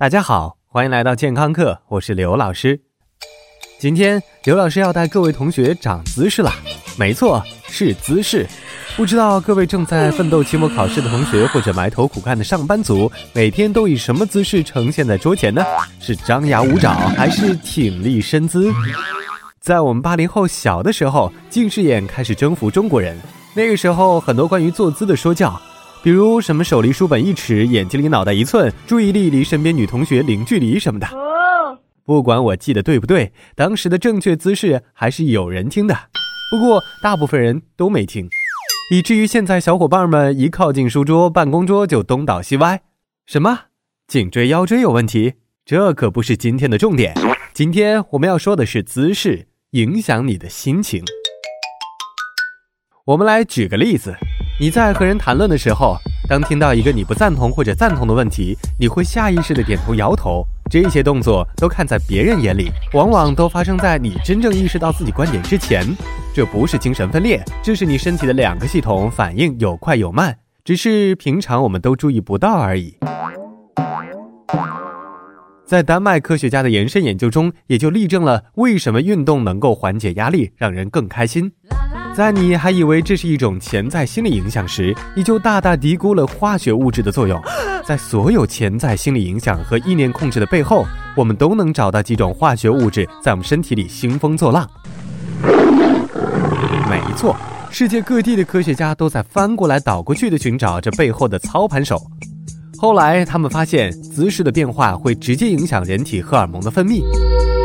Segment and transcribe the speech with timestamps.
[0.00, 2.78] 大家好，欢迎来到健康课，我是刘老师。
[3.80, 6.54] 今天刘老师要带各位同学长姿势啦，
[6.96, 8.46] 没错，是姿势。
[8.96, 15.64] 不知道各位正在奋斗期末考试的同学，或者埋头苦干的上班族，每天都以什么姿势呈现在桌前呢？
[15.98, 18.72] 是张牙舞爪，还是挺立身姿？
[19.60, 23.18] 在我们八零后小的时候，近视眼开始征服中国人。
[23.52, 25.60] 那个时候，很多关于坐姿的说教。
[26.02, 31.06] 比如什么手离书本一尺，眼睛离脑袋一寸，注意力离身边女同学零距离什么的。
[32.04, 35.94] 不管我记得对不对，当时的正确姿势还是有人听的，
[36.50, 38.30] 不过大部分人都没听，
[38.90, 42.80] 以至于现在小伙伴们一靠近书桌、办公桌就东倒西歪。
[43.26, 43.64] 什么？
[44.06, 45.34] 颈椎、腰椎有问题？
[45.66, 47.14] 这可不是今天的重点。
[47.52, 51.04] 今天我们要说的是姿势影响你的心情。
[53.04, 54.16] 我们来举个例子。
[54.60, 55.96] 你在和人谈论的时候，
[56.28, 60.44] 当听到一个你不赞同或者赞同的问题，你会下意识的点头摇头。
[60.68, 65.86] 这些动作都看在别人眼里，往往都发生在你真正意识到自己观点之前。
[66.34, 72.96] 这不是精神分裂，这是你身体的两个系统反应有快有慢，只是平常我们都注意不到而已。
[75.64, 81.52] 在丹麦科学家的延伸研究中，也就例证了为什么运动能够缓解压力，让人更开心。
[82.14, 87.40] 在你还以为这是一种潜在心理影响时，你就大大低估了化学物质的作用。
[87.86, 90.84] 在所有潜在心理影响和意念控制的背后，
[91.16, 94.68] 我们都能找到几种化学物质在我们身体里兴风作浪。
[96.90, 97.36] 没错，
[97.70, 101.98] 世界各地的科学家都在翻过来倒过去的寻找这背后的操盘手。
[102.76, 107.02] 后来，他们发现姿势的变化会直接影响人体荷尔蒙的分泌。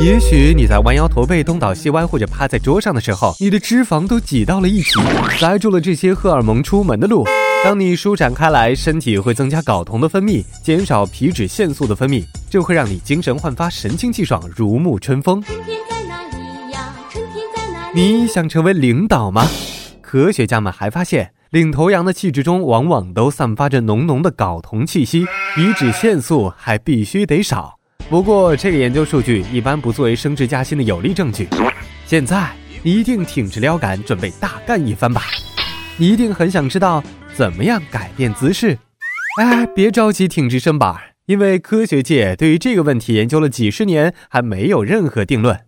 [0.00, 5.00] 也许你在弯腰驼背、东倒西歪或者趴在桌上的时候，你的脂肪都挤到了一起，
[5.38, 7.24] 塞住了这些荷尔蒙出门的路。
[7.64, 15.42] 当你舒展开来，身体会增加睾酮的分泌，减少皮脂腺素的分泌，这会让你精神焕发、神清气爽、如沐春风。
[17.94, 19.46] 你想成为领导吗？
[20.02, 25.24] 科学家们还发现，领头羊的气质中往往都散发着浓浓的睾酮气息，
[25.54, 27.75] 皮脂腺素还必须得少。
[28.08, 31.48] 不过，这个研究数据一般不作为升职加薪的有力证据。
[32.06, 32.52] 现在，
[32.84, 35.22] 你一定挺直腰杆，准备大干一番吧？
[35.96, 37.02] 你一定很想知道
[37.34, 38.78] 怎么样改变姿势。
[39.40, 40.94] 哎，别着急挺直身板，
[41.26, 45.58] 因为科学界对于这个问题研究了几十年，还没有任何定论。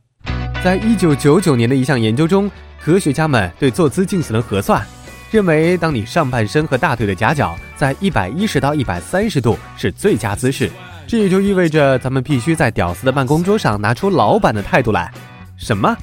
[0.63, 2.49] 在一九九九年的一项研究中，
[2.81, 4.87] 科学家们对坐姿进行了核算，
[5.33, 10.71] 认为当你上半身和大腿的夹角在一百一十到一百三十度是最佳姿势。
[11.09, 15.11] 这也就意味着咱们必须在屌丝的办公桌上拿出老板的态度来。
[15.57, 15.97] 什么？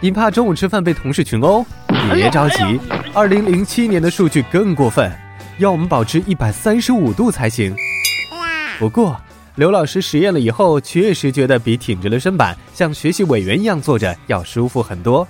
[0.00, 1.64] 你怕中午吃饭被同事群殴？
[2.12, 2.80] 别着急，
[3.14, 5.12] 二零零七年的数据更过分，
[5.58, 7.72] 要我们保持一百三十五度才行。
[8.80, 9.16] 不过，
[9.54, 15.26] 刘老师实验了以后，确实觉得比挺直了身板，像学习委员一样坐着要舒服很多。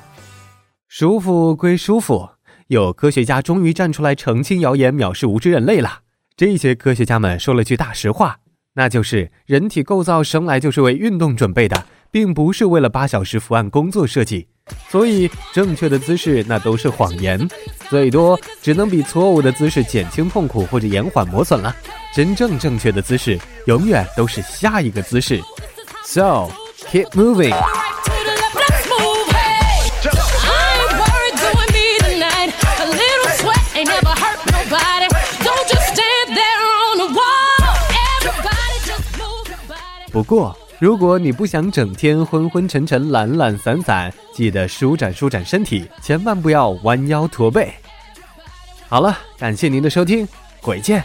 [0.88, 2.26] 舒服归舒服，
[2.68, 5.98] 有科学家终于站出来澄清谣言，藐视无知人类了。
[6.34, 8.38] 这些科学家们说了句大实话。
[8.78, 14.46] 那就是人体构造生来就是为运动准备的，并不是为了八小时伏案工作设计。
[14.88, 17.48] 所以正确的姿势那都是谎言，
[17.90, 21.74] 最多只能比错误的姿势减轻痛苦或者延缓磨损了。
[22.14, 25.40] 真正正确的姿势永远都是下一个姿势。
[26.04, 26.48] So
[26.88, 27.77] keep moving.
[40.10, 47.72] 不过，如果你不想整天昏昏沉沉、懒懒散散，记得舒展舒展身体，千万不要弯腰驼背。
[48.88, 50.26] 好了，感谢您的收听，
[50.62, 51.04] 鬼见。